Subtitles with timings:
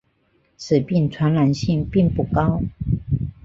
[0.57, 2.63] 此病传染性并不高。